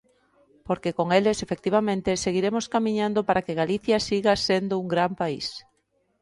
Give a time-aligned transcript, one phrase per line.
[0.67, 5.47] Porque con eles, efectivamente, seguiremos camiñando para que Galicia siga sendo un gran país.